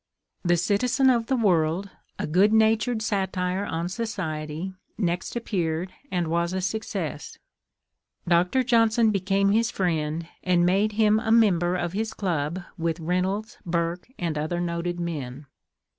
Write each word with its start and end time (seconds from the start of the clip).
"The 0.43 0.57
Citizen 0.57 1.11
of 1.11 1.27
the 1.27 1.35
World," 1.35 1.91
a 2.17 2.25
good 2.25 2.51
natured 2.51 3.03
satire 3.03 3.67
on 3.67 3.87
society, 3.87 4.73
next 4.97 5.35
appeared, 5.35 5.93
and 6.09 6.27
was 6.27 6.53
a 6.53 6.59
success. 6.61 7.37
Dr. 8.27 8.63
Johnson 8.63 9.11
became 9.11 9.51
his 9.51 9.69
friend, 9.69 10.27
and 10.43 10.65
made 10.65 10.93
him 10.93 11.19
a 11.19 11.31
member 11.31 11.75
of 11.75 11.93
his 11.93 12.15
club 12.15 12.63
with 12.79 12.99
Reynolds, 12.99 13.59
Burke, 13.63 14.07
and 14.17 14.39
other 14.39 14.59
noted 14.59 14.99
men. 14.99 15.45